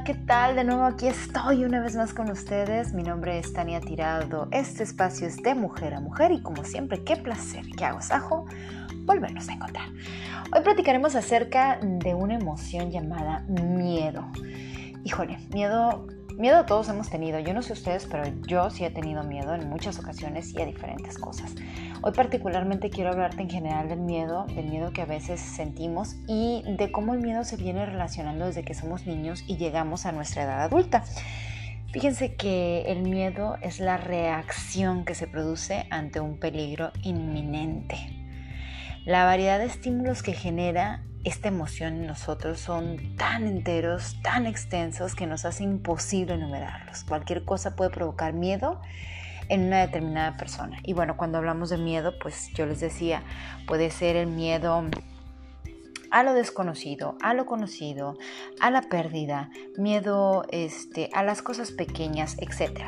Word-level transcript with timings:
¿qué 0.00 0.14
tal? 0.14 0.56
De 0.56 0.64
nuevo 0.64 0.84
aquí 0.84 1.06
estoy 1.06 1.66
una 1.66 1.80
vez 1.80 1.94
más 1.96 2.14
con 2.14 2.30
ustedes. 2.30 2.94
Mi 2.94 3.02
nombre 3.02 3.38
es 3.38 3.52
Tania 3.52 3.78
Tirado. 3.78 4.48
Este 4.50 4.84
espacio 4.84 5.26
es 5.26 5.36
de 5.42 5.54
mujer 5.54 5.92
a 5.92 6.00
mujer 6.00 6.32
y 6.32 6.40
como 6.40 6.64
siempre, 6.64 7.04
qué 7.04 7.16
placer, 7.16 7.66
qué 7.76 7.84
agasajo 7.84 8.46
volvernos 9.04 9.50
a 9.50 9.52
encontrar. 9.52 9.88
Hoy 10.50 10.62
platicaremos 10.62 11.14
acerca 11.14 11.78
de 11.82 12.14
una 12.14 12.34
emoción 12.34 12.90
llamada 12.90 13.40
miedo. 13.48 14.26
Híjole, 15.04 15.38
miedo 15.52 16.06
Miedo 16.38 16.64
todos 16.64 16.88
hemos 16.88 17.10
tenido, 17.10 17.38
yo 17.40 17.52
no 17.52 17.62
sé 17.62 17.74
ustedes, 17.74 18.06
pero 18.10 18.24
yo 18.46 18.70
sí 18.70 18.84
he 18.84 18.90
tenido 18.90 19.22
miedo 19.22 19.54
en 19.54 19.68
muchas 19.68 19.98
ocasiones 19.98 20.52
y 20.54 20.62
a 20.62 20.66
diferentes 20.66 21.18
cosas. 21.18 21.54
Hoy 22.02 22.12
particularmente 22.12 22.90
quiero 22.90 23.10
hablarte 23.10 23.42
en 23.42 23.50
general 23.50 23.88
del 23.88 24.00
miedo, 24.00 24.46
del 24.46 24.66
miedo 24.66 24.92
que 24.92 25.02
a 25.02 25.06
veces 25.06 25.40
sentimos 25.40 26.16
y 26.26 26.64
de 26.66 26.90
cómo 26.90 27.14
el 27.14 27.20
miedo 27.20 27.44
se 27.44 27.56
viene 27.56 27.84
relacionando 27.84 28.46
desde 28.46 28.64
que 28.64 28.74
somos 28.74 29.06
niños 29.06 29.44
y 29.46 29.56
llegamos 29.56 30.06
a 30.06 30.12
nuestra 30.12 30.44
edad 30.44 30.62
adulta. 30.62 31.04
Fíjense 31.92 32.34
que 32.34 32.84
el 32.86 33.02
miedo 33.02 33.56
es 33.60 33.78
la 33.78 33.98
reacción 33.98 35.04
que 35.04 35.14
se 35.14 35.26
produce 35.26 35.86
ante 35.90 36.20
un 36.20 36.38
peligro 36.38 36.90
inminente. 37.02 37.96
La 39.04 39.24
variedad 39.24 39.58
de 39.58 39.66
estímulos 39.66 40.22
que 40.22 40.32
genera 40.32 41.04
esta 41.24 41.48
emoción 41.48 42.00
en 42.00 42.06
nosotros 42.06 42.58
son 42.58 43.16
tan 43.16 43.46
enteros, 43.46 44.16
tan 44.22 44.46
extensos 44.46 45.14
que 45.14 45.26
nos 45.26 45.44
hace 45.44 45.62
imposible 45.62 46.34
enumerarlos. 46.34 47.04
Cualquier 47.04 47.44
cosa 47.44 47.76
puede 47.76 47.90
provocar 47.90 48.32
miedo 48.32 48.80
en 49.48 49.64
una 49.64 49.80
determinada 49.80 50.36
persona. 50.36 50.78
Y 50.82 50.94
bueno, 50.94 51.16
cuando 51.16 51.38
hablamos 51.38 51.70
de 51.70 51.78
miedo, 51.78 52.18
pues 52.18 52.50
yo 52.54 52.66
les 52.66 52.80
decía, 52.80 53.22
puede 53.66 53.90
ser 53.90 54.16
el 54.16 54.26
miedo 54.26 54.84
a 56.10 56.22
lo 56.22 56.34
desconocido, 56.34 57.16
a 57.22 57.34
lo 57.34 57.46
conocido, 57.46 58.18
a 58.60 58.70
la 58.70 58.82
pérdida, 58.82 59.50
miedo 59.78 60.44
este, 60.50 61.08
a 61.12 61.22
las 61.22 61.40
cosas 61.40 61.70
pequeñas, 61.70 62.36
etc. 62.38 62.82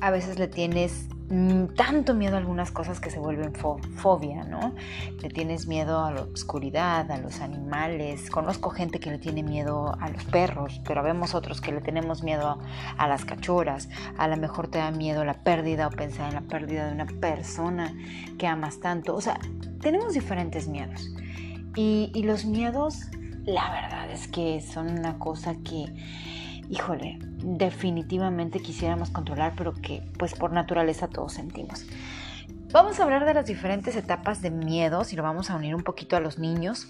A 0.00 0.10
veces 0.10 0.38
le 0.38 0.48
tienes 0.48 1.08
tanto 1.74 2.12
miedo 2.14 2.34
a 2.34 2.38
algunas 2.38 2.70
cosas 2.70 3.00
que 3.00 3.10
se 3.10 3.18
vuelven 3.18 3.52
fobia, 3.54 4.44
¿no? 4.44 4.74
Le 5.22 5.30
tienes 5.30 5.66
miedo 5.66 6.04
a 6.04 6.10
la 6.10 6.22
oscuridad, 6.22 7.10
a 7.10 7.16
los 7.16 7.40
animales. 7.40 8.28
Conozco 8.30 8.70
gente 8.70 9.00
que 9.00 9.10
le 9.10 9.18
tiene 9.18 9.42
miedo 9.42 9.96
a 10.00 10.10
los 10.10 10.24
perros, 10.24 10.80
pero 10.86 11.02
vemos 11.02 11.34
otros 11.34 11.60
que 11.60 11.72
le 11.72 11.80
tenemos 11.80 12.22
miedo 12.22 12.58
a 12.98 13.08
las 13.08 13.24
cachoras. 13.24 13.88
A 14.18 14.28
lo 14.28 14.36
mejor 14.36 14.68
te 14.68 14.78
da 14.78 14.90
miedo 14.90 15.24
la 15.24 15.34
pérdida 15.34 15.86
o 15.86 15.90
pensar 15.90 16.28
en 16.28 16.34
la 16.34 16.42
pérdida 16.42 16.86
de 16.86 16.92
una 16.92 17.06
persona 17.06 17.94
que 18.38 18.46
amas 18.46 18.80
tanto. 18.80 19.14
O 19.14 19.20
sea, 19.20 19.38
tenemos 19.80 20.12
diferentes 20.12 20.68
miedos. 20.68 21.10
Y 21.74 22.22
los 22.22 22.44
miedos, 22.44 23.08
la 23.44 23.70
verdad 23.70 24.10
es 24.10 24.28
que 24.28 24.60
son 24.60 24.98
una 24.98 25.18
cosa 25.18 25.56
que 25.64 25.86
híjole, 26.70 27.18
definitivamente 27.20 28.60
quisiéramos 28.60 29.10
controlar, 29.10 29.54
pero 29.56 29.72
que 29.74 30.02
pues 30.18 30.34
por 30.34 30.52
naturaleza 30.52 31.08
todos 31.08 31.34
sentimos. 31.34 31.86
Vamos 32.72 32.98
a 32.98 33.04
hablar 33.04 33.24
de 33.24 33.34
las 33.34 33.46
diferentes 33.46 33.94
etapas 33.94 34.42
de 34.42 34.50
miedo, 34.50 35.04
si 35.04 35.14
lo 35.14 35.22
vamos 35.22 35.50
a 35.50 35.56
unir 35.56 35.74
un 35.74 35.84
poquito 35.84 36.16
a 36.16 36.20
los 36.20 36.38
niños. 36.38 36.88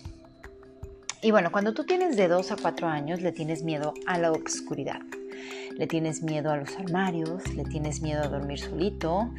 Y 1.20 1.30
bueno, 1.30 1.52
cuando 1.52 1.74
tú 1.74 1.84
tienes 1.84 2.16
de 2.16 2.28
2 2.28 2.52
a 2.52 2.56
4 2.56 2.88
años, 2.88 3.20
le 3.20 3.32
tienes 3.32 3.62
miedo 3.64 3.94
a 4.06 4.18
la 4.18 4.30
oscuridad. 4.30 5.00
Le 5.76 5.86
tienes 5.86 6.22
miedo 6.22 6.52
a 6.52 6.56
los 6.56 6.76
armarios, 6.76 7.52
le 7.54 7.64
tienes 7.64 8.00
miedo 8.00 8.22
a 8.22 8.28
dormir 8.28 8.60
solito, 8.60 9.30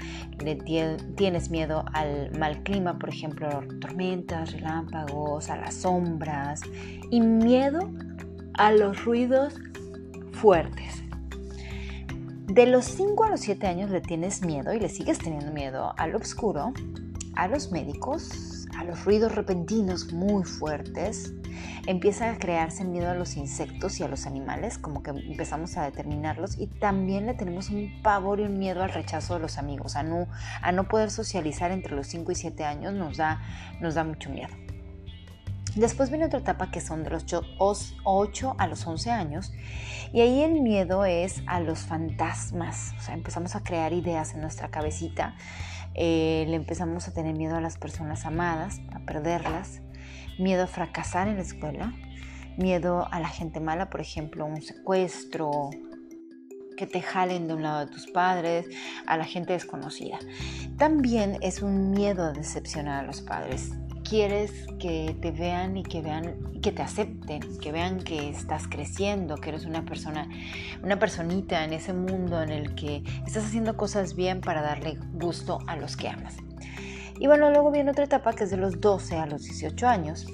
le 0.43 0.55
tienes 0.55 1.49
miedo 1.49 1.85
al 1.93 2.37
mal 2.37 2.61
clima, 2.63 2.99
por 2.99 3.09
ejemplo, 3.09 3.47
tormentas, 3.79 4.51
relámpagos, 4.51 5.49
a 5.49 5.57
las 5.57 5.75
sombras 5.75 6.61
y 7.09 7.21
miedo 7.21 7.89
a 8.53 8.71
los 8.71 9.03
ruidos 9.05 9.55
fuertes. 10.35 11.03
De 12.47 12.67
los 12.67 12.85
5 12.85 13.23
a 13.23 13.29
los 13.29 13.41
7 13.41 13.67
años 13.67 13.89
le 13.89 14.01
tienes 14.01 14.43
miedo 14.43 14.73
y 14.73 14.79
le 14.79 14.89
sigues 14.89 15.17
teniendo 15.17 15.51
miedo 15.51 15.93
al 15.97 16.15
oscuro, 16.15 16.73
a 17.35 17.47
los 17.47 17.71
médicos, 17.71 18.67
a 18.77 18.83
los 18.83 19.03
ruidos 19.03 19.33
repentinos 19.33 20.13
muy 20.13 20.43
fuertes. 20.43 21.33
Empieza 21.87 22.29
a 22.29 22.37
crearse 22.37 22.83
miedo 22.83 23.09
a 23.09 23.15
los 23.15 23.37
insectos 23.37 23.99
y 23.99 24.03
a 24.03 24.07
los 24.07 24.25
animales, 24.25 24.77
como 24.77 25.01
que 25.03 25.11
empezamos 25.11 25.77
a 25.77 25.83
determinarlos. 25.83 26.57
Y 26.57 26.67
también 26.67 27.25
le 27.25 27.33
tenemos 27.33 27.69
un 27.69 28.01
pavor 28.03 28.39
y 28.39 28.43
un 28.43 28.59
miedo 28.59 28.83
al 28.83 28.93
rechazo 28.93 29.35
de 29.35 29.39
los 29.39 29.57
amigos, 29.57 29.95
a 29.95 30.03
no, 30.03 30.27
a 30.61 30.71
no 30.71 30.87
poder 30.87 31.11
socializar 31.11 31.71
entre 31.71 31.95
los 31.95 32.07
5 32.07 32.31
y 32.31 32.35
7 32.35 32.63
años 32.63 32.93
nos 32.93 33.17
da, 33.17 33.41
nos 33.81 33.95
da 33.95 34.03
mucho 34.03 34.29
miedo. 34.29 34.64
Después 35.75 36.09
viene 36.09 36.25
otra 36.25 36.39
etapa 36.39 36.71
que 36.71 36.79
son 36.79 37.03
de 37.03 37.09
los 37.09 37.25
8 37.57 38.55
a 38.57 38.67
los 38.67 38.87
11 38.87 39.11
años 39.11 39.51
y 40.13 40.21
ahí 40.21 40.41
el 40.41 40.61
miedo 40.61 41.03
es 41.03 41.43
a 41.47 41.59
los 41.59 41.79
fantasmas, 41.79 42.93
o 42.97 43.01
sea, 43.01 43.13
empezamos 43.13 43.57
a 43.57 43.63
crear 43.63 43.91
ideas 43.91 44.33
en 44.33 44.41
nuestra 44.41 44.69
cabecita, 44.69 45.35
eh, 45.93 46.45
le 46.47 46.55
empezamos 46.55 47.09
a 47.09 47.13
tener 47.13 47.35
miedo 47.35 47.57
a 47.57 47.61
las 47.61 47.77
personas 47.77 48.25
amadas, 48.25 48.79
a 48.93 48.99
perderlas, 48.99 49.81
miedo 50.39 50.63
a 50.63 50.67
fracasar 50.67 51.27
en 51.27 51.35
la 51.35 51.41
escuela, 51.41 51.93
miedo 52.57 53.09
a 53.11 53.19
la 53.19 53.27
gente 53.27 53.59
mala, 53.59 53.89
por 53.89 53.99
ejemplo, 53.99 54.45
un 54.45 54.61
secuestro, 54.61 55.71
que 56.77 56.87
te 56.87 57.01
jalen 57.01 57.47
de 57.47 57.53
un 57.53 57.63
lado 57.63 57.85
de 57.85 57.91
tus 57.91 58.07
padres, 58.07 58.65
a 59.07 59.17
la 59.17 59.25
gente 59.25 59.53
desconocida. 59.53 60.19
También 60.77 61.37
es 61.41 61.61
un 61.61 61.91
miedo 61.91 62.23
a 62.23 62.31
decepcionar 62.31 63.03
a 63.03 63.07
los 63.07 63.21
padres 63.21 63.71
quieres 64.07 64.51
que 64.79 65.17
te 65.21 65.31
vean 65.31 65.77
y 65.77 65.83
que 65.83 66.01
vean 66.01 66.59
que 66.61 66.71
te 66.71 66.81
acepten, 66.81 67.41
que 67.59 67.71
vean 67.71 67.99
que 67.99 68.29
estás 68.29 68.67
creciendo, 68.67 69.35
que 69.35 69.49
eres 69.49 69.65
una 69.65 69.83
persona, 69.83 70.29
una 70.83 70.97
personita 70.97 71.63
en 71.63 71.73
ese 71.73 71.91
mundo 71.91 72.41
en 72.41 72.49
el 72.49 72.75
que 72.75 73.03
estás 73.25 73.45
haciendo 73.45 73.75
cosas 73.75 74.15
bien 74.15 74.41
para 74.41 74.61
darle 74.61 74.97
gusto 75.13 75.59
a 75.67 75.75
los 75.75 75.97
que 75.97 76.07
amas. 76.07 76.37
Y 77.19 77.27
bueno, 77.27 77.49
luego 77.49 77.71
viene 77.71 77.91
otra 77.91 78.05
etapa 78.05 78.33
que 78.33 78.45
es 78.45 78.51
de 78.51 78.57
los 78.57 78.79
12 78.79 79.17
a 79.17 79.25
los 79.25 79.43
18 79.43 79.87
años. 79.87 80.27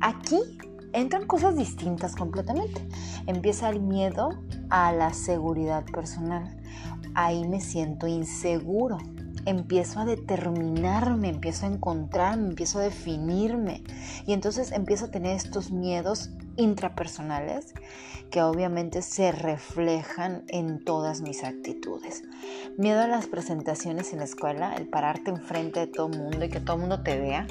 Aquí 0.00 0.38
entran 0.92 1.26
cosas 1.26 1.56
distintas 1.56 2.16
completamente. 2.16 2.86
Empieza 3.26 3.68
el 3.68 3.80
miedo 3.80 4.30
a 4.70 4.92
la 4.92 5.12
seguridad 5.12 5.84
personal. 5.84 6.56
Ahí 7.14 7.46
me 7.46 7.60
siento 7.60 8.06
inseguro 8.06 8.98
empiezo 9.46 10.00
a 10.00 10.04
determinarme, 10.04 11.28
empiezo 11.28 11.66
a 11.66 11.70
encontrarme, 11.70 12.48
empiezo 12.48 12.78
a 12.78 12.82
definirme. 12.82 13.82
Y 14.26 14.32
entonces 14.32 14.72
empiezo 14.72 15.06
a 15.06 15.10
tener 15.10 15.36
estos 15.36 15.70
miedos 15.70 16.30
intrapersonales 16.56 17.74
que 18.30 18.42
obviamente 18.42 19.02
se 19.02 19.32
reflejan 19.32 20.44
en 20.48 20.84
todas 20.84 21.20
mis 21.20 21.44
actitudes. 21.44 22.24
Miedo 22.78 23.00
a 23.00 23.06
las 23.06 23.26
presentaciones 23.26 24.12
en 24.12 24.20
la 24.20 24.24
escuela, 24.24 24.74
el 24.74 24.88
pararte 24.88 25.30
enfrente 25.30 25.80
de 25.80 25.86
todo 25.86 26.08
el 26.08 26.18
mundo 26.18 26.44
y 26.44 26.48
que 26.48 26.60
todo 26.60 26.76
el 26.76 26.80
mundo 26.80 27.02
te 27.02 27.20
vea. 27.20 27.46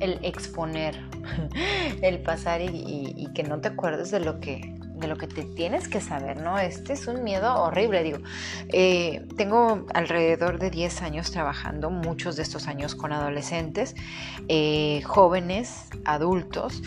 El 0.00 0.18
exponer, 0.24 0.96
el 2.02 2.22
pasar 2.22 2.62
y, 2.62 2.68
y 3.14 3.32
que 3.34 3.42
no 3.42 3.60
te 3.60 3.68
acuerdes 3.68 4.10
de 4.10 4.20
lo 4.20 4.40
que 4.40 4.79
de 5.00 5.08
lo 5.08 5.16
que 5.16 5.26
te 5.26 5.44
tienes 5.44 5.88
que 5.88 6.00
saber, 6.00 6.40
¿no? 6.40 6.58
Este 6.58 6.92
es 6.92 7.06
un 7.06 7.24
miedo 7.24 7.52
horrible, 7.62 8.02
digo. 8.02 8.18
Eh, 8.68 9.26
tengo 9.36 9.86
alrededor 9.94 10.58
de 10.58 10.70
10 10.70 11.02
años 11.02 11.30
trabajando, 11.30 11.90
muchos 11.90 12.36
de 12.36 12.42
estos 12.42 12.68
años 12.68 12.94
con 12.94 13.12
adolescentes, 13.12 13.96
eh, 14.48 15.02
jóvenes, 15.04 15.86
adultos 16.04 16.82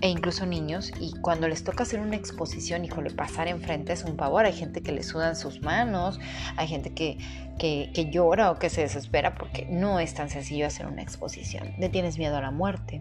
e 0.00 0.08
incluso 0.08 0.46
niños 0.46 0.92
y 1.00 1.12
cuando 1.20 1.48
les 1.48 1.64
toca 1.64 1.82
hacer 1.82 2.00
una 2.00 2.16
exposición, 2.16 2.84
híjole, 2.84 3.10
pasar 3.10 3.48
enfrente 3.48 3.92
es 3.92 4.04
un 4.04 4.16
pavor, 4.16 4.44
hay 4.44 4.52
gente 4.52 4.80
que 4.80 4.92
le 4.92 5.02
sudan 5.02 5.34
sus 5.34 5.60
manos, 5.60 6.20
hay 6.56 6.68
gente 6.68 6.94
que, 6.94 7.18
que, 7.58 7.90
que, 7.92 8.10
llora 8.10 8.52
o 8.52 8.58
que 8.58 8.70
se 8.70 8.82
desespera 8.82 9.34
porque 9.34 9.66
no 9.68 9.98
es 9.98 10.14
tan 10.14 10.30
sencillo 10.30 10.66
hacer 10.66 10.86
una 10.86 11.02
exposición. 11.02 11.74
Le 11.78 11.88
tienes 11.88 12.16
miedo 12.16 12.36
a 12.36 12.40
la 12.40 12.52
muerte 12.52 13.00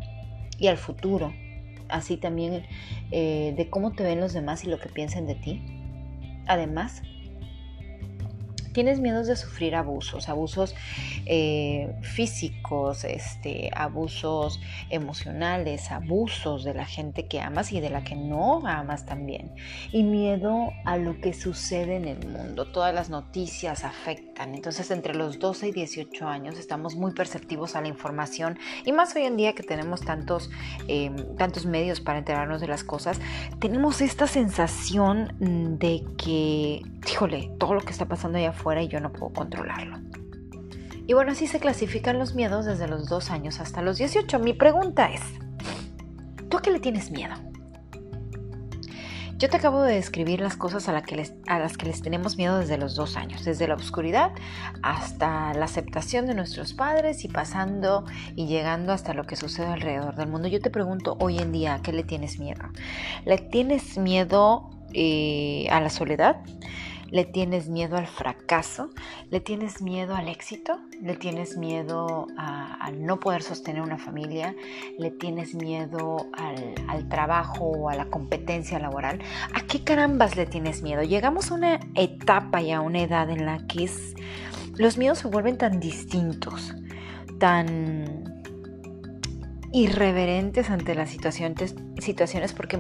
y 0.57 0.67
al 0.67 0.77
futuro, 0.77 1.33
así 1.89 2.17
también 2.17 2.65
eh, 3.11 3.53
de 3.55 3.69
cómo 3.69 3.93
te 3.93 4.03
ven 4.03 4.19
los 4.19 4.33
demás 4.33 4.63
y 4.63 4.67
lo 4.67 4.79
que 4.79 4.89
piensen 4.89 5.25
de 5.25 5.35
ti. 5.35 5.61
Además, 6.47 7.01
tienes 8.77 8.99
miedos 8.99 9.25
de 9.25 9.35
sufrir 9.35 9.73
abusos, 9.73 10.29
abusos 10.29 10.75
eh, 11.25 11.95
físicos, 12.03 13.05
este, 13.05 13.71
abusos 13.73 14.61
emocionales, 14.91 15.89
abusos 15.89 16.63
de 16.63 16.75
la 16.75 16.85
gente 16.85 17.25
que 17.25 17.41
amas 17.41 17.71
y 17.71 17.79
de 17.79 17.89
la 17.89 18.03
que 18.03 18.15
no 18.15 18.67
amas 18.67 19.07
también. 19.07 19.51
Y 19.91 20.03
miedo 20.03 20.69
a 20.85 20.97
lo 20.97 21.19
que 21.19 21.33
sucede 21.33 21.95
en 21.95 22.05
el 22.05 22.27
mundo. 22.27 22.71
Todas 22.71 22.93
las 22.93 23.09
noticias 23.09 23.83
afectan. 23.83 24.53
Entonces 24.53 24.91
entre 24.91 25.15
los 25.15 25.39
12 25.39 25.69
y 25.69 25.71
18 25.71 26.27
años 26.27 26.59
estamos 26.59 26.95
muy 26.95 27.13
perceptivos 27.13 27.75
a 27.75 27.81
la 27.81 27.87
información 27.87 28.59
y 28.85 28.91
más 28.91 29.15
hoy 29.15 29.23
en 29.23 29.37
día 29.37 29.55
que 29.55 29.63
tenemos 29.63 30.01
tantos, 30.01 30.51
em, 30.87 31.15
tantos 31.35 31.65
medios 31.65 31.99
para 31.99 32.19
enterarnos 32.19 32.61
de 32.61 32.67
las 32.67 32.83
cosas, 32.83 33.19
tenemos 33.57 34.01
esta 34.01 34.27
sensación 34.27 35.35
de 35.79 36.03
que, 36.19 36.83
híjole, 37.11 37.49
todo 37.57 37.73
lo 37.73 37.81
que 37.81 37.91
está 37.91 38.05
pasando 38.05 38.37
allá 38.37 38.51
afuera 38.51 38.66
y 38.75 38.87
yo 38.87 38.99
no 38.99 39.11
puedo 39.11 39.33
controlarlo. 39.33 39.99
Y 41.07 41.13
bueno, 41.13 41.31
así 41.31 41.47
se 41.47 41.59
clasifican 41.59 42.19
los 42.19 42.35
miedos 42.35 42.65
desde 42.65 42.87
los 42.87 43.07
2 43.07 43.31
años 43.31 43.59
hasta 43.61 43.81
los 43.81 43.97
18. 43.97 44.39
Mi 44.39 44.53
pregunta 44.53 45.09
es, 45.09 45.21
¿tú 46.49 46.57
a 46.57 46.61
qué 46.61 46.71
le 46.71 46.79
tienes 46.79 47.11
miedo? 47.11 47.35
Yo 49.37 49.49
te 49.49 49.57
acabo 49.57 49.83
de 49.83 49.93
describir 49.93 50.41
las 50.41 50.57
cosas 50.57 50.89
a, 50.89 50.97
a, 51.47 51.59
las 51.59 51.77
que 51.77 51.85
les 51.85 52.01
tenemos 52.01 52.37
miedo 52.37 52.57
desde 52.57 52.79
los 52.79 52.95
dos 52.95 53.15
años, 53.17 53.45
desde 53.45 53.67
la 53.67 53.75
oscuridad 53.75 54.31
hasta 54.81 55.53
la 55.53 55.65
aceptación 55.65 56.25
de 56.25 56.33
nuestros 56.33 56.73
padres 56.73 57.23
y 57.23 57.27
pasando 57.27 58.03
y 58.35 58.47
llegando 58.47 58.93
hasta 58.93 59.13
lo 59.13 59.25
que 59.25 59.35
sucede 59.35 59.67
alrededor 59.67 60.15
del 60.15 60.27
mundo. 60.27 60.47
Yo 60.47 60.59
te 60.59 60.71
pregunto 60.71 61.17
hoy 61.19 61.37
en 61.37 61.51
día, 61.51 61.75
¿a 61.75 61.81
qué 61.83 61.93
le 61.93 62.01
tienes 62.01 62.39
miedo? 62.39 62.63
¿Le 63.25 63.37
tienes 63.37 63.99
miedo 63.99 64.71
eh, 64.93 65.67
a 65.69 65.81
la 65.81 65.91
soledad? 65.91 66.37
Le 67.09 67.25
tienes 67.25 67.69
miedo 67.69 67.97
al 67.97 68.07
fracaso, 68.07 68.89
le 69.29 69.39
tienes 69.39 69.81
miedo 69.81 70.15
al 70.15 70.27
éxito, 70.27 70.79
le 71.01 71.15
tienes 71.15 71.57
miedo 71.57 72.27
a, 72.37 72.91
no 72.91 73.19
poder 73.19 73.43
sostener 73.43 73.81
una 73.81 73.97
familia, 73.97 74.55
le 74.97 75.11
tienes 75.11 75.53
miedo 75.55 76.27
al, 76.33 77.07
trabajo 77.09 77.65
o 77.65 77.89
a 77.89 77.95
la 77.95 78.05
competencia 78.05 78.79
laboral. 78.79 79.19
¿A 79.53 79.61
qué 79.61 79.83
carambas 79.83 80.35
le 80.35 80.45
tienes 80.45 80.81
miedo? 80.81 81.03
Llegamos 81.03 81.51
a 81.51 81.53
una 81.53 81.79
etapa 81.95 82.61
y 82.61 82.71
a 82.71 82.81
una 82.81 83.01
edad 83.01 83.29
en 83.29 83.45
la 83.45 83.65
que 83.67 83.89
los 84.77 84.97
miedos 84.97 85.19
se 85.19 85.27
vuelven 85.27 85.57
tan 85.57 85.79
distintos, 85.79 86.75
tan 87.39 88.26
irreverentes 89.71 90.69
ante 90.69 90.95
las 90.95 91.09
situaciones, 91.09 91.75
situaciones 91.99 92.53
porque 92.53 92.79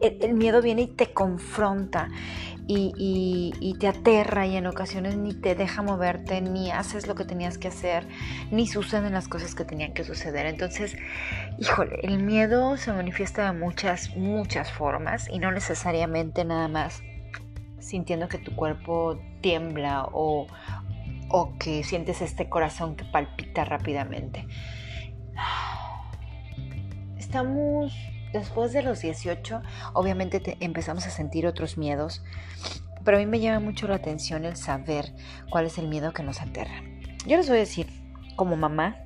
el, 0.00 0.34
miedo 0.34 0.62
viene 0.62 0.82
y 0.82 0.86
te 0.88 1.12
confronta 1.12 2.08
y, 2.66 3.76
te 3.80 3.88
aterra 3.88 4.46
y 4.46 4.56
en 4.56 4.66
ocasiones 4.66 5.16
ni 5.16 5.32
te 5.32 5.54
deja 5.54 5.82
moverte, 5.82 6.40
ni 6.40 6.70
haces 6.70 7.06
lo 7.06 7.14
que 7.14 7.24
tenías 7.24 7.56
que 7.56 7.68
hacer, 7.68 8.06
ni 8.50 8.66
suceden 8.66 9.14
las 9.14 9.28
cosas 9.28 9.54
que 9.54 9.64
tenían 9.64 9.94
que 9.94 10.04
suceder. 10.04 10.46
Entonces, 10.46 10.96
híjole, 11.58 12.00
el 12.02 12.22
miedo 12.22 12.76
se 12.76 12.92
manifiesta 12.92 13.50
de 13.50 13.58
muchas, 13.58 14.14
muchas 14.16 14.70
formas 14.70 15.28
y 15.30 15.38
no 15.38 15.50
necesariamente 15.50 16.44
nada 16.44 16.68
más 16.68 17.02
sintiendo 17.78 18.28
que 18.28 18.38
tu 18.38 18.54
cuerpo 18.54 19.18
tiembla 19.40 20.04
o, 20.12 20.46
o 21.30 21.58
que 21.58 21.84
sientes 21.84 22.20
este 22.20 22.48
corazón 22.48 22.96
que 22.96 23.04
palpita 23.04 23.64
rápidamente. 23.64 24.46
Estamos 27.28 27.92
después 28.32 28.72
de 28.72 28.82
los 28.82 29.02
18, 29.02 29.60
obviamente 29.92 30.56
empezamos 30.60 31.06
a 31.06 31.10
sentir 31.10 31.46
otros 31.46 31.76
miedos, 31.76 32.22
pero 33.04 33.18
a 33.18 33.20
mí 33.20 33.26
me 33.26 33.38
llama 33.38 33.60
mucho 33.60 33.86
la 33.86 33.96
atención 33.96 34.46
el 34.46 34.56
saber 34.56 35.12
cuál 35.50 35.66
es 35.66 35.76
el 35.76 35.88
miedo 35.88 36.14
que 36.14 36.22
nos 36.22 36.40
aterra. 36.40 36.82
Yo 37.26 37.36
les 37.36 37.46
voy 37.46 37.58
a 37.58 37.60
decir, 37.60 37.86
como 38.34 38.56
mamá, 38.56 38.96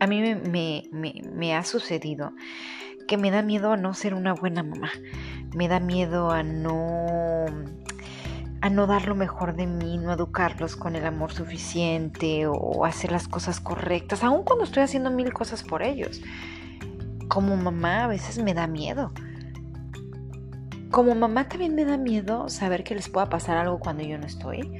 a 0.00 0.06
mí 0.06 0.22
me, 0.34 1.54
ha 1.54 1.64
sucedido 1.64 2.32
que 3.06 3.18
me 3.18 3.30
da 3.30 3.42
miedo 3.42 3.72
a 3.72 3.76
no 3.76 3.92
ser 3.92 4.14
una 4.14 4.32
buena 4.32 4.62
mamá. 4.62 4.90
Me 5.54 5.68
da 5.68 5.80
miedo 5.80 6.30
a 6.30 6.42
no 6.42 7.44
a 8.62 8.70
no 8.70 8.86
dar 8.86 9.06
lo 9.06 9.14
mejor 9.14 9.54
de 9.54 9.66
mí, 9.66 9.98
no 9.98 10.14
educarlos 10.14 10.76
con 10.76 10.96
el 10.96 11.04
amor 11.04 11.32
suficiente 11.32 12.46
o 12.46 12.86
hacer 12.86 13.12
las 13.12 13.28
cosas 13.28 13.60
correctas, 13.60 14.24
aun 14.24 14.44
cuando 14.44 14.64
estoy 14.64 14.82
haciendo 14.82 15.10
mil 15.10 15.30
cosas 15.34 15.62
por 15.62 15.82
ellos 15.82 16.22
como 17.30 17.56
mamá 17.56 18.04
a 18.04 18.08
veces 18.08 18.42
me 18.42 18.52
da 18.52 18.66
miedo. 18.66 19.12
Como 20.90 21.14
mamá 21.14 21.48
también 21.48 21.76
me 21.76 21.84
da 21.84 21.96
miedo 21.96 22.48
saber 22.48 22.82
que 22.82 22.96
les 22.96 23.08
pueda 23.08 23.30
pasar 23.30 23.56
algo 23.56 23.78
cuando 23.78 24.02
yo 24.02 24.18
no 24.18 24.26
estoy. 24.26 24.76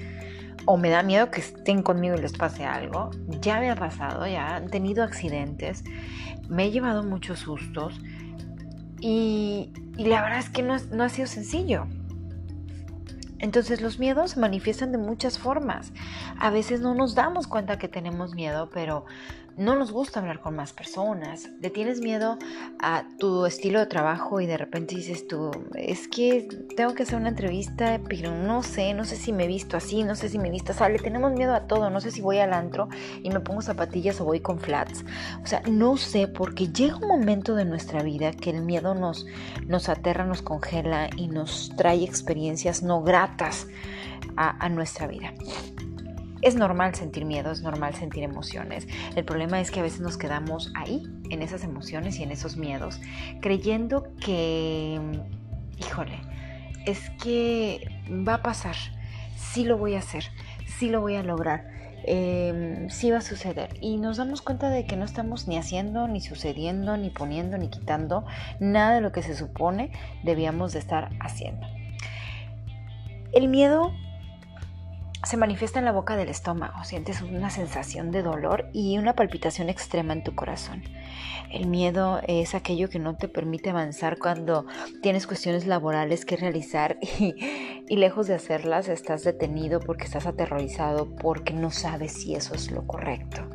O 0.67 0.77
me 0.77 0.91
da 0.91 1.03
miedo 1.05 1.31
que 1.31 1.41
estén 1.41 1.83
conmigo 1.83 2.17
y 2.17 2.21
les 2.21 2.33
pase 2.33 2.65
algo. 2.67 3.11
Ya 3.41 3.61
me 3.61 3.71
ha 3.71 3.77
pasado, 3.77 4.27
ya 4.27 4.57
han 4.57 4.69
tenido 4.69 5.05
accidentes. 5.05 5.85
Me 6.49 6.65
he 6.65 6.71
llevado 6.73 7.05
muchos 7.05 7.39
sustos. 7.39 8.01
Y, 9.01 9.73
la 9.97 10.21
verdad 10.21 10.41
es 10.41 10.51
que 10.51 10.63
no, 10.63 10.77
no 10.93 11.05
ha 11.05 11.09
sido 11.09 11.29
sencillo. 11.29 11.87
Entonces 13.39 13.81
los 13.81 14.01
miedos 14.01 14.33
se 14.33 14.41
manifiestan 14.41 14.91
de 14.91 14.99
muchas 14.99 15.39
formas. 15.39 15.93
A 16.39 16.51
veces 16.51 16.81
no 16.81 16.95
nos 16.95 17.15
damos 17.15 17.47
cuenta 17.47 17.79
que 17.79 17.89
tenemos 17.89 18.35
miedo, 18.35 18.69
pero 18.71 19.07
no 19.57 19.77
nos 19.77 19.93
gusta 19.93 20.21
hablar 20.21 20.41
con 20.41 20.57
más 20.57 20.73
personas, 20.73 21.49
le 21.61 21.71
tienes 21.71 22.01
miedo 22.01 22.39
a 22.79 23.05
tu 23.19 23.47
estilo 23.47 23.79
de 23.79 23.87
trabajo 23.87 24.41
y 24.41 24.47
de 24.47 24.57
repente 24.57 24.95
dices 24.95 25.27
tú, 25.27 25.51
es 25.75 26.09
que 26.09 26.49
tengo 26.77 26.95
que 26.95 27.03
hacer 27.03 27.17
una 27.17 27.29
entrevista, 27.29 28.01
pero 28.09 28.35
no 28.35 28.63
sé, 28.63 28.95
no 28.95 29.05
sé 29.05 29.17
si 29.17 29.33
me 29.33 29.45
he 29.45 29.47
visto 29.47 29.77
así, 29.77 30.03
no 30.03 30.15
sé 30.15 30.29
si 30.29 30.39
me 30.39 30.49
he 30.49 30.51
visto, 30.51 30.73
o 30.79 30.89
le 30.89 30.99
tenemos 30.99 31.33
miedo 31.33 31.55
a 31.55 31.67
todo, 31.67 31.91
no 31.91 32.01
sé 32.01 32.11
si 32.11 32.21
voy 32.21 32.39
al 32.39 32.53
antro 32.53 32.89
y 33.23 33.31
me 33.31 33.41
pongo 33.41 33.63
zapatillas 33.63 34.21
o 34.21 34.25
voy 34.25 34.41
con 34.41 34.59
flats, 34.59 35.05
o 35.43 35.47
sea, 35.47 35.63
no 35.69 35.97
sé, 35.97 36.29
porque 36.29 36.69
llega 36.69 36.97
un 36.97 37.09
momento 37.09 37.55
de 37.55 37.65
nuestra 37.65 38.03
vida 38.03 38.33
que 38.33 38.51
el 38.51 38.63
miedo 38.63 38.95
nos, 38.95 39.27
nos 39.67 39.89
aterra, 39.89 40.25
nos 40.25 40.43
congela 40.43 41.11
y 41.17 41.29
nos 41.29 41.73
trae 41.77 42.05
experiencias 42.05 42.83
no 42.83 43.03
gratas 43.03 43.67
a 44.37 44.69
nuestra 44.69 45.07
vida. 45.07 45.33
Es 46.43 46.55
normal 46.55 46.95
sentir 46.95 47.25
miedo, 47.25 47.51
es 47.51 47.63
normal 47.63 47.95
sentir 47.95 48.23
emociones. 48.23 48.89
El 49.15 49.25
problema 49.25 49.61
es 49.61 49.71
que 49.71 49.81
a 49.81 49.83
veces 49.83 50.01
nos 50.01 50.17
quedamos 50.17 50.73
ahí, 50.75 51.03
en 51.31 51.43
esas 51.43 51.65
emociones 51.65 52.19
y 52.19 52.23
en 52.23 52.33
esos 52.33 52.57
miedos, 52.57 53.01
creyendo 53.41 54.05
que, 54.25 55.01
híjole, 55.79 56.21
es 56.87 57.11
que 57.23 57.89
va 58.27 58.35
a 58.35 58.43
pasar, 58.43 58.77
sí 59.37 59.65
lo 59.65 59.77
voy 59.77 59.95
a 59.95 59.99
hacer, 59.99 60.25
sí 60.67 60.89
lo 60.89 61.01
voy 61.01 61.17
a 61.17 61.23
lograr. 61.23 61.69
Eh, 62.05 62.87
sí 62.89 63.11
va 63.11 63.19
a 63.19 63.21
suceder 63.21 63.77
y 63.83 63.99
nos 63.99 64.17
damos 64.17 64.41
cuenta 64.41 64.71
de 64.71 64.87
que 64.87 64.97
no 64.97 65.05
estamos 65.05 65.47
ni 65.49 65.59
haciendo, 65.59 66.09
ni 66.09 66.23
sucediendo, 66.23 66.97
ni 66.97 67.11
poniendo, 67.11 67.59
ni 67.59 67.69
quitando 67.69 68.25
nada 68.59 68.95
de 68.95 69.01
lo 69.03 69.13
que 69.13 69.23
se 69.23 69.37
supone 69.37 69.93
debíamos 70.23 70.73
de 70.73 70.79
estar 70.79 71.11
haciendo. 71.21 71.67
El 73.33 73.49
miedo 73.49 73.93
se 75.31 75.37
manifiesta 75.37 75.79
en 75.79 75.85
la 75.85 75.93
boca 75.93 76.17
del 76.17 76.29
estómago, 76.29 76.83
sientes 76.83 77.23
una 77.23 77.51
sensación 77.51 78.11
de 78.11 78.25
dolor 78.25 78.69
y 78.73 78.99
una 78.99 79.15
palpitación 79.15 79.69
extrema 79.69 80.13
en 80.13 80.25
tu 80.25 80.35
corazón. 80.35 80.83
El 81.53 81.69
miedo 81.69 82.21
es 82.27 82.57
aquello 82.57 82.89
que 82.89 82.99
no 82.99 83.17
te 83.17 83.29
permite 83.29 83.71
avanzar 83.71 84.19
cuando 84.19 84.67
tienes 85.03 85.29
cuestiones 85.29 85.69
laborales 85.69 86.25
que 86.25 86.37
realizar 86.37 86.99
y, 87.21 87.85
y, 87.89 87.97
lejos 87.97 88.27
de 88.27 88.35
hacerlas 88.35 88.89
estás 88.89 89.23
detenido 89.23 89.79
porque 89.79 90.03
estás 90.03 90.27
aterrorizado 90.27 91.15
porque 91.15 91.53
no 91.53 91.71
sabes 91.71 92.13
si 92.13 92.35
eso 92.35 92.57
es 92.57 92.73
lo 92.73 92.85
correcto. 92.89 93.49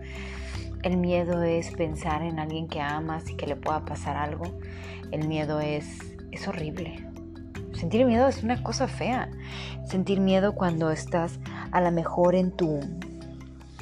El 0.81 0.95
miedo 0.95 1.43
es 1.43 1.71
pensar 1.71 2.21
en 2.21 2.39
alguien 2.39 2.69
que 2.69 2.79
amas 2.79 3.29
y 3.29 3.35
que 3.35 3.47
le 3.47 3.57
pueda 3.57 3.83
pasar 3.83 4.15
algo. 4.15 4.45
El 5.11 5.27
miedo 5.27 5.59
es, 5.59 5.99
es 6.31 6.47
horrible. 6.47 7.14
Sentir 7.75 8.05
miedo 8.05 8.27
es 8.27 8.41
una 8.41 8.63
cosa 8.63 8.87
fea. 8.87 9.29
Sentir 9.85 10.19
miedo 10.19 10.55
cuando 10.55 10.91
estás 10.91 11.39
a 11.71 11.81
lo 11.81 11.91
mejor 11.91 12.35
en 12.35 12.51
tu, 12.51 12.79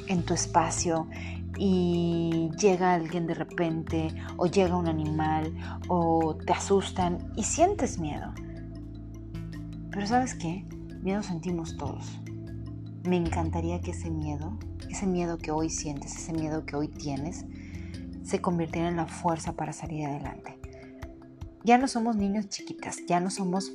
en 0.08 0.24
tu 0.24 0.34
espacio 0.34 1.06
y 1.56 2.50
llega 2.58 2.94
alguien 2.94 3.26
de 3.26 3.34
repente 3.34 4.08
o 4.36 4.46
llega 4.46 4.76
un 4.76 4.88
animal 4.88 5.54
o 5.88 6.36
te 6.44 6.52
asustan 6.52 7.32
y 7.36 7.44
sientes 7.44 7.98
miedo. 7.98 8.32
Pero 9.90 10.06
sabes 10.06 10.34
qué? 10.34 10.64
Miedo 11.02 11.22
sentimos 11.22 11.76
todos. 11.76 12.20
Me 13.04 13.16
encantaría 13.16 13.80
que 13.80 13.92
ese 13.92 14.10
miedo, 14.10 14.58
ese 14.88 15.06
miedo 15.06 15.38
que 15.38 15.52
hoy 15.52 15.70
sientes, 15.70 16.16
ese 16.16 16.32
miedo 16.32 16.66
que 16.66 16.74
hoy 16.74 16.88
tienes, 16.88 17.44
se 18.24 18.40
convirtiera 18.40 18.88
en 18.88 18.96
la 18.96 19.06
fuerza 19.06 19.52
para 19.52 19.72
salir 19.72 20.06
adelante. 20.06 20.63
Ya 21.64 21.78
no 21.78 21.88
somos 21.88 22.16
niños 22.16 22.50
chiquitas, 22.50 22.98
ya 23.06 23.20
no 23.20 23.30
somos 23.30 23.72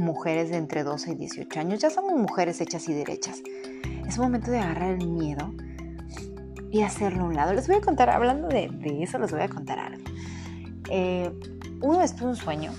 mujeres 0.00 0.50
de 0.50 0.56
entre 0.56 0.82
12 0.82 1.12
y 1.12 1.14
18 1.14 1.60
años, 1.60 1.78
ya 1.78 1.90
somos 1.90 2.18
mujeres 2.18 2.60
hechas 2.60 2.88
y 2.88 2.92
derechas. 2.92 3.40
Es 4.04 4.18
momento 4.18 4.50
de 4.50 4.58
agarrar 4.58 4.94
el 4.98 5.06
miedo 5.06 5.54
y 6.72 6.82
hacerlo 6.82 7.22
a 7.22 7.26
un 7.28 7.36
lado. 7.36 7.54
Les 7.54 7.68
voy 7.68 7.76
a 7.76 7.80
contar, 7.80 8.10
hablando 8.10 8.48
de, 8.48 8.68
eso, 9.00 9.16
les 9.20 9.30
voy 9.30 9.42
a 9.42 9.48
contar 9.48 9.78
algo. 9.78 10.02
Eh, 10.90 11.30
uno 11.82 12.00
tuve 12.18 12.30
un 12.30 12.36
sueño 12.36 12.72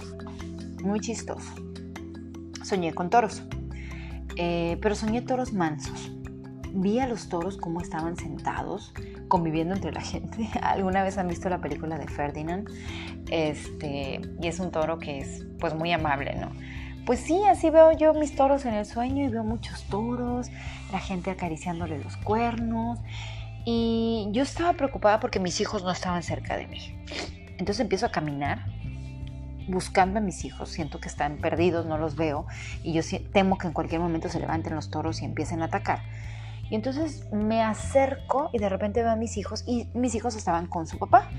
muy 0.83 0.99
chistoso. 0.99 1.49
Soñé 2.63 2.93
con 2.93 3.09
toros, 3.09 3.43
eh, 4.35 4.77
pero 4.81 4.95
soñé 4.95 5.21
toros 5.21 5.53
mansos. 5.53 6.11
Vi 6.73 6.99
a 6.99 7.07
los 7.07 7.29
toros 7.29 7.55
como 7.55 7.79
estaban 7.79 8.17
sentados, 8.17 8.93
conviviendo 9.27 9.75
entre 9.75 9.91
la 9.91 10.01
gente. 10.01 10.49
¿Alguna 10.61 11.03
vez 11.03 11.17
han 11.17 11.27
visto 11.27 11.49
la 11.49 11.59
película 11.59 11.97
de 11.97 12.07
Ferdinand? 12.07 12.69
Este, 13.29 14.21
y 14.41 14.47
es 14.47 14.59
un 14.59 14.71
toro 14.71 14.99
que 14.99 15.19
es 15.19 15.45
pues 15.59 15.73
muy 15.73 15.91
amable, 15.91 16.35
¿no? 16.35 16.51
Pues 17.05 17.21
sí, 17.21 17.41
así 17.49 17.69
veo 17.69 17.93
yo 17.93 18.13
mis 18.13 18.35
toros 18.35 18.65
en 18.65 18.73
el 18.73 18.85
sueño 18.85 19.25
y 19.25 19.29
veo 19.29 19.43
muchos 19.43 19.83
toros, 19.83 20.49
la 20.91 20.99
gente 20.99 21.31
acariciándole 21.31 21.99
los 21.99 22.17
cuernos. 22.17 22.99
Y 23.65 24.27
yo 24.31 24.43
estaba 24.43 24.73
preocupada 24.73 25.19
porque 25.19 25.39
mis 25.39 25.59
hijos 25.61 25.83
no 25.83 25.91
estaban 25.91 26.23
cerca 26.23 26.57
de 26.57 26.67
mí. 26.67 26.95
Entonces 27.57 27.79
empiezo 27.79 28.05
a 28.05 28.11
caminar 28.11 28.65
buscando 29.67 30.19
a 30.19 30.21
mis 30.21 30.45
hijos, 30.45 30.69
siento 30.69 30.99
que 30.99 31.09
están 31.09 31.37
perdidos, 31.37 31.85
no 31.85 31.97
los 31.97 32.15
veo 32.15 32.45
y 32.83 32.93
yo 32.93 33.01
temo 33.33 33.57
que 33.57 33.67
en 33.67 33.73
cualquier 33.73 33.99
momento 34.01 34.29
se 34.29 34.39
levanten 34.39 34.75
los 34.75 34.89
toros 34.89 35.21
y 35.21 35.25
empiecen 35.25 35.61
a 35.61 35.65
atacar. 35.65 35.99
Y 36.69 36.75
entonces 36.75 37.31
me 37.31 37.61
acerco 37.61 38.49
y 38.53 38.59
de 38.59 38.69
repente 38.69 39.01
veo 39.01 39.11
a 39.11 39.15
mis 39.15 39.37
hijos 39.37 39.63
y 39.67 39.87
mis 39.93 40.15
hijos 40.15 40.35
estaban 40.35 40.67
con 40.67 40.87
su 40.87 40.97
papá. 40.97 41.29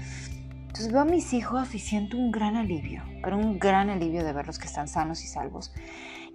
Entonces 0.69 0.93
veo 0.93 1.01
a 1.01 1.05
mis 1.05 1.33
hijos 1.33 1.75
y 1.75 1.79
siento 1.79 2.17
un 2.17 2.31
gran 2.31 2.57
alivio, 2.57 3.03
pero 3.23 3.37
un 3.37 3.59
gran 3.59 3.91
alivio 3.91 4.25
de 4.25 4.33
verlos 4.33 4.59
que 4.59 4.67
están 4.67 4.89
sanos 4.89 5.25
y 5.25 5.27
salvos. 5.27 5.73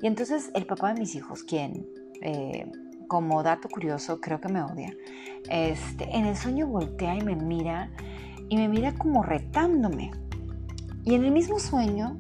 Y 0.02 0.08
entonces 0.08 0.52
el 0.54 0.66
papá 0.66 0.94
de 0.94 1.00
mis 1.00 1.16
hijos, 1.16 1.44
quien, 1.44 1.88
eh, 2.22 2.70
como 3.08 3.42
dato 3.42 3.70
curioso, 3.70 4.20
creo 4.20 4.42
que 4.42 4.50
me 4.50 4.62
odia, 4.62 4.94
este, 5.50 6.16
en 6.16 6.26
el 6.26 6.36
sueño 6.36 6.68
voltea 6.68 7.16
y 7.16 7.22
me 7.22 7.36
mira 7.36 7.90
y 8.50 8.58
me 8.58 8.68
mira 8.68 8.94
como 8.94 9.24
retándome. 9.24 10.12
Y 11.06 11.16
en 11.16 11.24
el 11.24 11.32
mismo 11.32 11.60
sueño 11.60 12.20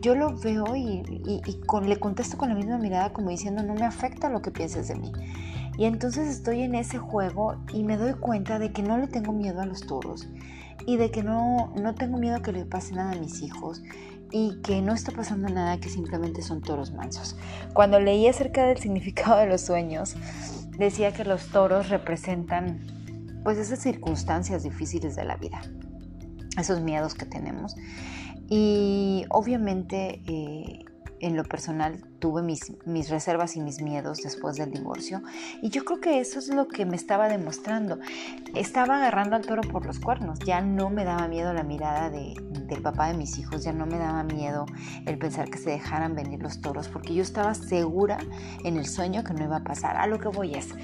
yo 0.00 0.14
lo 0.14 0.36
veo 0.36 0.76
y, 0.76 1.02
le 1.82 1.98
contesto 1.98 2.38
con 2.38 2.48
la 2.48 2.54
misma 2.54 2.78
mirada 2.78 3.12
como 3.12 3.30
diciendo 3.30 3.62
no 3.62 3.74
me 3.74 3.84
afecta 3.84 4.28
lo 4.28 4.40
que 4.40 4.50
pienses 4.50 4.88
de 4.88 4.94
mí. 4.94 5.12
Y 5.78 5.84
entonces 5.84 6.28
estoy 6.28 6.62
en 6.62 6.74
ese 6.74 6.98
juego 6.98 7.56
y 7.72 7.82
me 7.84 7.96
doy 7.96 8.14
cuenta 8.14 8.58
de 8.58 8.72
que 8.72 8.82
no 8.82 8.96
le 8.98 9.08
tengo 9.08 9.32
miedo 9.32 9.60
a 9.60 9.66
los 9.66 9.86
toros 9.86 10.28
y 10.86 10.96
de 10.96 11.10
que 11.10 11.22
no, 11.22 11.72
no 11.80 11.94
tengo 11.94 12.18
miedo 12.18 12.36
a 12.36 12.42
que 12.42 12.52
le 12.52 12.64
pase 12.64 12.94
nada 12.94 13.12
a 13.12 13.16
mis 13.16 13.42
hijos 13.42 13.82
y 14.30 14.60
que 14.62 14.82
no 14.82 14.92
está 14.92 15.12
pasando 15.12 15.48
nada, 15.48 15.78
que 15.78 15.88
simplemente 15.88 16.42
son 16.42 16.60
toros 16.60 16.92
mansos. 16.92 17.36
Cuando 17.74 18.00
leí 18.00 18.26
acerca 18.26 18.66
del 18.66 18.78
significado 18.78 19.38
de 19.38 19.46
los 19.46 19.60
sueños, 19.60 20.16
decía 20.78 21.12
que 21.12 21.24
los 21.24 21.48
toros 21.48 21.88
representan 21.88 22.80
pues 23.44 23.58
esas 23.58 23.78
circunstancias 23.78 24.62
difíciles 24.64 25.14
de 25.14 25.24
la 25.24 25.36
vida, 25.36 25.60
esos 26.58 26.80
miedos 26.80 27.14
que 27.14 27.26
tenemos. 27.26 27.76
Y 28.48 29.24
obviamente 29.28 30.22
eh, 30.26 30.84
en 31.20 31.36
lo 31.36 31.44
personal 31.44 32.04
tuve 32.18 32.42
mis, 32.42 32.72
mis, 32.84 33.08
reservas 33.08 33.56
y 33.56 33.60
mis 33.60 33.80
miedos 33.80 34.22
después 34.22 34.56
del 34.56 34.70
divorcio 34.70 35.22
y 35.62 35.70
yo 35.70 35.84
creo 35.84 36.00
que 36.00 36.20
eso 36.20 36.38
es 36.38 36.48
lo 36.48 36.68
que 36.68 36.84
me 36.84 36.96
estaba 36.96 37.28
demostrando. 37.28 37.98
Estaba 38.54 38.96
agarrando 38.96 39.36
al 39.36 39.46
toro 39.46 39.62
por 39.62 39.86
los 39.86 39.98
cuernos, 40.00 40.38
ya 40.40 40.60
no 40.60 40.90
me 40.90 41.04
daba 41.04 41.28
miedo 41.28 41.52
la 41.52 41.62
mirada 41.62 42.10
de, 42.10 42.34
del 42.66 42.82
papá 42.82 43.08
de 43.08 43.14
mis 43.14 43.38
hijos, 43.38 43.64
ya 43.64 43.72
no 43.72 43.86
me 43.86 43.98
daba 43.98 44.22
miedo 44.24 44.66
el 45.06 45.18
pensar 45.18 45.50
que 45.50 45.58
se 45.58 45.70
dejaran 45.70 46.14
venir 46.14 46.42
los 46.42 46.60
toros 46.60 46.88
porque 46.88 47.14
yo 47.14 47.22
estaba 47.22 47.54
segura 47.54 48.18
en 48.64 48.76
el 48.76 48.86
sueño 48.86 49.24
que 49.24 49.32
no 49.32 49.44
iba 49.44 49.56
a 49.56 49.64
pasar. 49.64 49.96
A 49.96 50.06
lo 50.06 50.18
que 50.18 50.28
voy 50.28 50.54
es, 50.54 50.74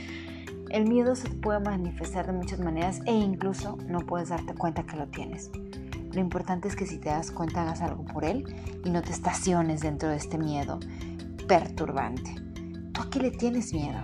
el 0.71 0.89
miedo 0.89 1.15
se 1.15 1.29
puede 1.29 1.61
manifestar 1.61 2.27
de 2.27 2.33
muchas 2.33 2.61
maneras 2.61 3.01
e 3.07 3.13
incluso 3.13 3.77
no 3.87 4.01
puedes 4.01 4.31
darte 4.31 4.55
cuenta 4.55 4.85
que 4.85 4.97
lo 4.97 5.07
tienes. 5.09 5.51
Lo 6.13 6.21
importante 6.21 6.69
es 6.69 6.77
que 6.77 6.87
si 6.87 6.99
te 6.99 7.09
das 7.09 7.31
cuenta 7.31 7.63
hagas 7.63 7.81
algo 7.81 8.05
por 8.05 8.25
él 8.25 8.45
y 8.85 8.91
no 8.91 9.03
te 9.03 9.11
estaciones 9.11 9.81
dentro 9.81 10.11
de 10.11 10.17
este 10.17 10.39
miedo 10.39 10.79
perturbante. 11.49 12.35
¿Tú 12.93 13.03
a 13.03 13.11
qué 13.11 13.19
le 13.19 13.31
tienes 13.31 13.73
miedo? 13.73 14.01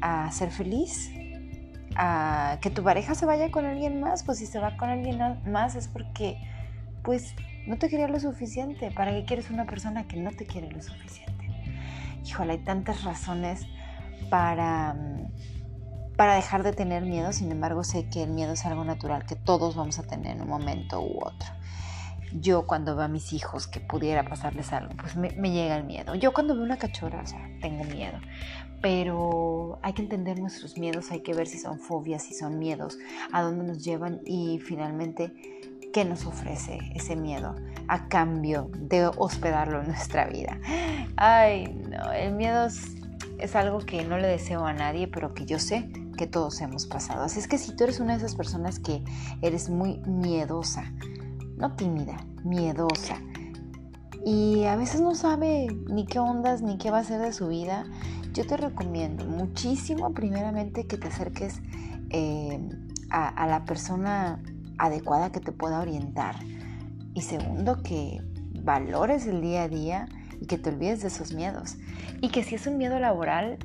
¿A 0.00 0.30
ser 0.32 0.50
feliz? 0.50 1.10
¿A 1.96 2.58
que 2.62 2.70
tu 2.70 2.82
pareja 2.82 3.14
se 3.14 3.26
vaya 3.26 3.50
con 3.50 3.66
alguien 3.66 4.00
más? 4.00 4.22
Pues 4.22 4.38
si 4.38 4.46
se 4.46 4.58
va 4.58 4.76
con 4.76 4.88
alguien 4.88 5.18
más 5.46 5.74
es 5.74 5.88
porque 5.88 6.38
pues 7.02 7.34
no 7.66 7.76
te 7.76 7.88
quería 7.88 8.08
lo 8.08 8.18
suficiente. 8.18 8.90
¿Para 8.90 9.10
qué 9.12 9.24
quieres 9.24 9.50
una 9.50 9.66
persona 9.66 10.06
que 10.06 10.16
no 10.16 10.30
te 10.30 10.46
quiere 10.46 10.70
lo 10.70 10.82
suficiente? 10.82 11.48
Híjole, 12.24 12.52
hay 12.52 12.58
tantas 12.58 13.04
razones 13.04 13.66
para 14.30 14.94
mm, 14.94 15.59
para 16.20 16.34
dejar 16.34 16.62
de 16.62 16.74
tener 16.74 17.02
miedo, 17.06 17.32
sin 17.32 17.50
embargo 17.50 17.82
sé 17.82 18.10
que 18.10 18.22
el 18.22 18.28
miedo 18.28 18.52
es 18.52 18.66
algo 18.66 18.84
natural 18.84 19.24
que 19.24 19.36
todos 19.36 19.74
vamos 19.74 19.98
a 19.98 20.02
tener 20.02 20.36
en 20.36 20.42
un 20.42 20.48
momento 20.50 21.00
u 21.00 21.16
otro. 21.16 21.48
Yo 22.34 22.66
cuando 22.66 22.94
veo 22.94 23.06
a 23.06 23.08
mis 23.08 23.32
hijos 23.32 23.66
que 23.66 23.80
pudiera 23.80 24.22
pasarles 24.22 24.70
algo, 24.74 24.92
pues 24.98 25.16
me, 25.16 25.30
llega 25.30 25.78
el 25.78 25.84
miedo. 25.84 26.14
Yo 26.14 26.34
cuando 26.34 26.54
veo 26.54 26.62
una 26.62 26.76
cachorra, 26.76 27.22
o 27.22 27.26
sea, 27.26 27.48
tengo 27.62 27.84
miedo. 27.84 28.18
Pero 28.82 29.78
hay 29.80 29.94
que 29.94 30.02
entender 30.02 30.38
nuestros 30.38 30.76
miedos, 30.76 31.10
hay 31.10 31.20
que 31.20 31.32
ver 31.32 31.46
si 31.46 31.58
son 31.58 31.78
fobias, 31.78 32.22
si 32.22 32.34
son 32.34 32.58
miedos, 32.58 32.98
a 33.32 33.40
dónde 33.40 33.64
nos 33.64 33.82
llevan 33.82 34.20
y 34.26 34.58
finalmente 34.58 35.32
qué 35.90 36.04
nos 36.04 36.26
ofrece 36.26 36.80
ese 36.94 37.16
miedo 37.16 37.56
a 37.88 38.08
cambio 38.08 38.68
de 38.74 39.06
hospedarlo 39.06 39.80
en 39.80 39.86
nuestra 39.86 40.26
vida. 40.26 40.58
Ay, 41.16 41.74
no, 41.88 42.12
el 42.12 42.34
miedo 42.34 42.66
es, 42.66 42.94
es 43.38 43.56
algo 43.56 43.78
que 43.78 44.04
no 44.04 44.18
le 44.18 44.28
deseo 44.28 44.66
a 44.66 44.74
nadie, 44.74 45.08
pero 45.08 45.32
que 45.32 45.46
yo 45.46 45.58
sé 45.58 45.90
que 46.20 46.26
todos 46.26 46.60
hemos 46.60 46.84
pasado. 46.84 47.22
Así 47.22 47.38
es 47.38 47.48
que 47.48 47.56
si 47.56 47.74
tú 47.74 47.84
eres 47.84 47.98
una 47.98 48.12
de 48.12 48.18
esas 48.18 48.34
personas 48.34 48.78
que 48.78 49.02
eres 49.40 49.70
muy 49.70 50.00
miedosa, 50.00 50.84
no 51.56 51.74
tímida, 51.76 52.18
miedosa, 52.44 53.16
y 54.26 54.64
a 54.64 54.76
veces 54.76 55.00
no 55.00 55.14
sabe 55.14 55.68
ni 55.88 56.04
qué 56.04 56.18
ondas 56.18 56.60
ni 56.60 56.76
qué 56.76 56.90
va 56.90 56.98
a 56.98 57.00
hacer 57.00 57.22
de 57.22 57.32
su 57.32 57.48
vida, 57.48 57.86
yo 58.34 58.46
te 58.46 58.58
recomiendo 58.58 59.24
muchísimo 59.24 60.12
primeramente 60.12 60.86
que 60.86 60.98
te 60.98 61.08
acerques 61.08 61.62
eh, 62.10 62.68
a 63.08 63.46
la 63.46 63.64
persona 63.64 64.42
adecuada 64.76 65.32
que 65.32 65.40
te 65.40 65.52
pueda 65.52 65.80
orientar. 65.80 66.36
Y 67.14 67.22
segundo, 67.22 67.82
que 67.82 68.20
valores 68.62 69.26
el 69.26 69.40
día 69.40 69.62
a 69.62 69.68
día 69.68 70.06
y 70.38 70.44
que 70.44 70.58
te 70.58 70.68
olvides 70.68 71.00
de 71.00 71.08
esos 71.08 71.32
miedos. 71.32 71.78
Y 72.20 72.28
que 72.28 72.44
si 72.44 72.56
es 72.56 72.66
un 72.66 72.76
miedo 72.76 72.98
laboral, 72.98 73.58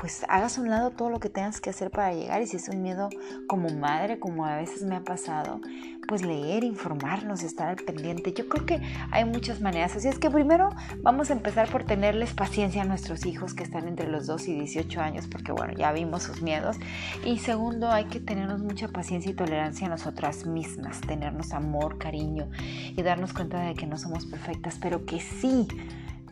pues 0.00 0.24
hagas 0.28 0.56
a 0.56 0.62
un 0.62 0.70
lado 0.70 0.90
todo 0.90 1.10
lo 1.10 1.20
que 1.20 1.28
tengas 1.28 1.60
que 1.60 1.68
hacer 1.68 1.90
para 1.90 2.14
llegar 2.14 2.40
y 2.40 2.46
si 2.46 2.56
es 2.56 2.68
un 2.68 2.80
miedo 2.80 3.10
como 3.46 3.68
madre, 3.68 4.18
como 4.18 4.46
a 4.46 4.56
veces 4.56 4.82
me 4.82 4.96
ha 4.96 5.04
pasado, 5.04 5.60
pues 6.08 6.22
leer, 6.22 6.64
informarnos, 6.64 7.42
estar 7.42 7.68
al 7.68 7.76
pendiente. 7.76 8.32
Yo 8.32 8.48
creo 8.48 8.64
que 8.64 8.80
hay 9.10 9.26
muchas 9.26 9.60
maneras. 9.60 9.94
Así 9.94 10.08
es 10.08 10.18
que 10.18 10.30
primero 10.30 10.70
vamos 11.02 11.28
a 11.28 11.34
empezar 11.34 11.68
por 11.68 11.84
tenerles 11.84 12.32
paciencia 12.32 12.80
a 12.80 12.84
nuestros 12.86 13.26
hijos 13.26 13.52
que 13.52 13.62
están 13.62 13.86
entre 13.88 14.08
los 14.08 14.26
2 14.26 14.48
y 14.48 14.54
18 14.54 15.00
años, 15.02 15.26
porque 15.26 15.52
bueno, 15.52 15.74
ya 15.74 15.92
vimos 15.92 16.22
sus 16.22 16.40
miedos. 16.40 16.78
Y 17.26 17.38
segundo, 17.38 17.90
hay 17.90 18.06
que 18.06 18.20
tenernos 18.20 18.62
mucha 18.62 18.88
paciencia 18.88 19.30
y 19.30 19.34
tolerancia 19.34 19.86
a 19.86 19.90
nosotras 19.90 20.46
mismas, 20.46 21.02
tenernos 21.02 21.52
amor, 21.52 21.98
cariño 21.98 22.48
y 22.58 23.02
darnos 23.02 23.34
cuenta 23.34 23.60
de 23.60 23.74
que 23.74 23.86
no 23.86 23.98
somos 23.98 24.24
perfectas, 24.24 24.78
pero 24.80 25.04
que 25.04 25.20
sí 25.20 25.68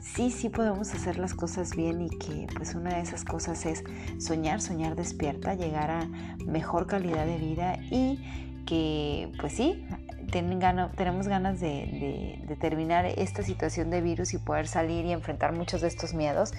sí, 0.01 0.31
sí 0.31 0.49
podemos 0.49 0.93
hacer 0.95 1.19
las 1.19 1.35
cosas 1.35 1.77
bien 1.77 2.03
y 2.03 2.11
que 2.11 2.47
pues 2.55 2.75
una 2.75 2.95
de 2.95 3.01
esas 3.01 3.25
cosas 3.25 3.67
es 3.67 3.85
soñar, 4.19 4.61
soñar 4.61 4.97
despierta, 4.97 5.55
llegar 5.55 5.91
a 5.91 6.09
mejor 6.45 6.87
calidad 6.87 7.27
de 7.27 7.37
vida 7.37 7.79
y 7.91 8.19
que 8.67 9.33
pues 9.41 9.55
sí, 9.55 9.87
tenemos 10.31 11.29
ganas 11.29 11.61
de, 11.61 12.45
de, 12.47 12.57
terminar 12.57 13.07
esta 13.07 13.43
situación 13.43 13.91
de 13.91 14.03
virus 14.03 14.35
y 14.35 14.39
poder 14.39 14.67
salir 14.69 15.07
y 15.07 15.13
enfrentar 15.13 15.55
muchos 15.55 15.81
de 15.81 15.89
estos 15.89 16.13
miedos, 16.13 16.53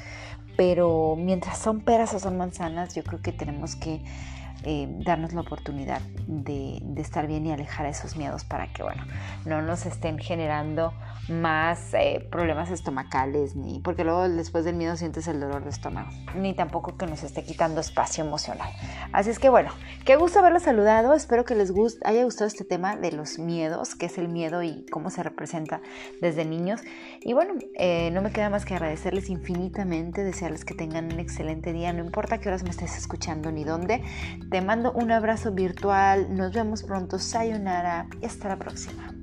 pero 0.57 1.15
mientras 1.15 1.59
son 1.59 1.81
peras 1.81 2.13
o 2.13 2.19
son 2.19 2.37
manzanas, 2.37 2.95
yo 2.95 3.03
creo 3.03 3.21
que 3.21 3.31
tenemos 3.31 3.75
que 3.75 4.01
eh, 4.63 4.87
darnos 5.05 5.33
la 5.33 5.41
oportunidad 5.41 6.01
de, 6.27 6.81
estar 6.97 7.27
bien 7.27 7.45
y 7.45 7.51
alejar 7.51 7.85
esos 7.85 8.17
miedos 8.17 8.43
para 8.43 8.67
que, 8.73 8.83
bueno, 8.83 9.03
no 9.45 9.61
nos 9.61 9.85
estén 9.85 10.19
generando 10.19 10.93
más 11.29 11.93
eh, 11.93 12.27
problemas 12.31 12.71
estomacales, 12.71 13.55
ni 13.55 13.79
porque 13.79 14.03
luego 14.03 14.27
después 14.27 14.65
del 14.65 14.75
miedo 14.75 14.97
sientes 14.97 15.27
el 15.27 15.39
dolor 15.39 15.63
de 15.63 15.69
estómago, 15.69 16.09
ni 16.35 16.53
tampoco 16.53 16.97
que 16.97 17.05
nos 17.05 17.23
esté 17.23 17.43
quitando 17.43 17.79
espacio 17.79 18.23
emocional. 18.23 18.69
Así 19.13 19.29
es 19.29 19.39
que, 19.39 19.49
bueno, 19.49 19.71
qué 20.05 20.15
gusto 20.15 20.39
haberlos 20.39 20.63
saludado. 20.63 21.13
Espero 21.13 21.45
que 21.45 21.55
les 21.55 21.71
guste, 21.71 22.05
haya 22.07 22.23
gustado 22.23 22.47
este 22.47 22.65
tema 22.65 22.95
de 22.95 23.11
los 23.11 23.39
miedos, 23.39 23.95
qué 23.95 24.07
es 24.07 24.17
el 24.17 24.27
miedo 24.27 24.61
y 24.63 24.85
cómo 24.91 25.09
se 25.09 25.23
representa 25.23 25.81
desde 26.21 26.45
niños. 26.45 26.81
Y 27.21 27.33
bueno, 27.33 27.53
eh, 27.75 28.11
no 28.11 28.21
me 28.21 28.31
queda 28.31 28.49
más 28.49 28.65
que 28.65 28.73
agradecerles 28.73 29.29
infinitamente, 29.29 30.23
desearles 30.23 30.65
que 30.65 30.73
tengan 30.73 31.05
un 31.13 31.19
excelente 31.19 31.73
día, 31.73 31.93
no 31.93 32.03
importa 32.03 32.39
qué 32.39 32.49
horas 32.49 32.63
me 32.63 32.69
estés 32.71 32.97
escuchando 32.97 33.51
ni 33.51 33.63
dónde. 33.63 34.03
Te 34.49 34.61
mando 34.61 34.91
un 34.93 35.11
abrazo 35.11 35.51
virtual, 35.51 36.35
nos 36.35 36.51
vemos 36.53 36.81
pronto, 36.81 37.19
sayonara 37.19 38.07
y 38.19 38.25
hasta 38.25 38.49
la 38.49 38.57
próxima. 38.57 39.13